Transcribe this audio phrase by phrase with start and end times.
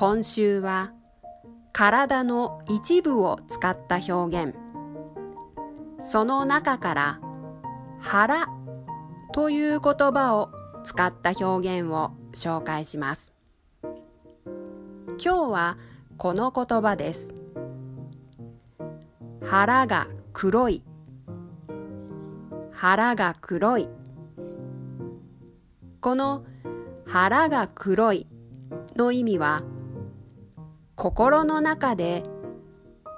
[0.00, 0.94] 今週は
[1.74, 4.54] 体の一部を使った表現。
[6.02, 7.20] その中から
[7.98, 8.46] 腹
[9.34, 10.52] という言葉を
[10.84, 13.34] 使った表現を紹介します。
[15.22, 15.78] 今日は
[16.16, 17.34] この言葉です。
[19.44, 20.82] 腹が黒い。
[22.72, 23.90] 腹が黒い。
[26.00, 26.46] この
[27.06, 28.26] 腹が黒い
[28.96, 29.62] の意味は
[31.00, 32.24] 心の中で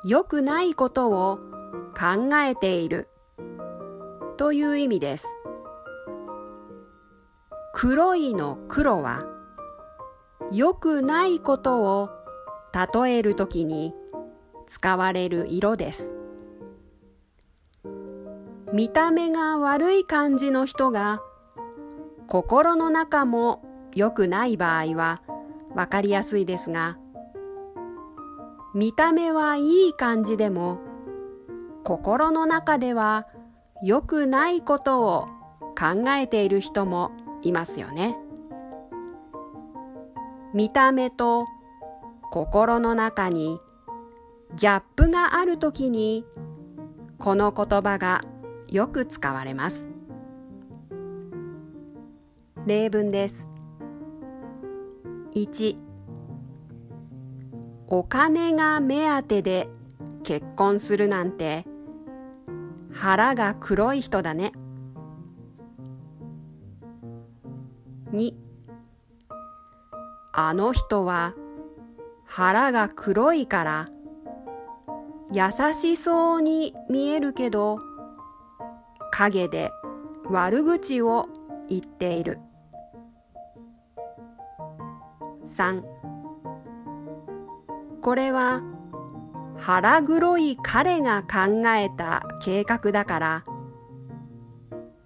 [0.05, 1.41] 良くないことを
[1.99, 3.09] 考えている
[4.37, 5.27] という意味です。
[7.75, 9.25] 黒いの黒は
[10.53, 12.11] 良くないことを
[12.95, 13.93] 例えるときに
[14.69, 16.15] 使われる色です。
[18.73, 21.21] 見た目が悪い感じの人が
[22.29, 25.21] 心の中も良くない場合は
[25.75, 27.02] わかりやすいですが
[28.75, 30.79] 見た目はいい感じでも
[31.85, 33.27] 心の中では
[33.83, 35.29] 良くないことを
[35.79, 37.11] 考えている人も
[37.43, 38.17] いますよね。
[40.55, 41.47] 見た目と
[42.31, 43.59] 心の中に
[44.55, 46.25] ギャップがあるときに
[47.19, 48.21] この言葉が
[48.69, 49.89] よく使われます。
[52.67, 53.49] 例文です。
[55.35, 55.92] 1
[57.95, 59.69] お金が目当てで
[60.25, 61.67] 結婚するなんて
[62.91, 64.53] 腹が黒い人だね。
[68.15, 68.33] 2
[70.33, 71.35] あの人は
[72.25, 73.89] 腹が黒いから
[75.35, 77.77] 優しそうに見えるけど
[79.11, 79.71] 影で
[80.31, 81.29] 悪口を
[81.69, 82.39] 言っている。
[85.47, 85.83] 3
[88.03, 88.63] これは
[89.59, 93.45] 腹黒い彼が考えた計画だから。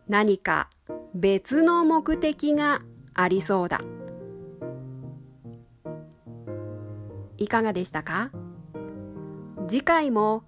[0.09, 0.71] 何か
[1.15, 2.81] 別の目的が
[3.13, 3.83] ありそうだ。
[7.37, 8.31] いかがでしたか？
[9.69, 10.45] 次回も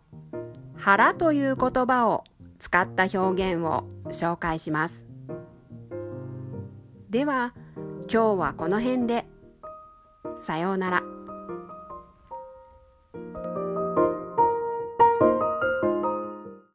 [0.75, 2.25] 腹という言葉を
[2.59, 5.04] 使った表現を紹介します。
[7.10, 7.53] では
[8.10, 9.26] 今日はこの辺で。
[10.38, 11.18] さようなら。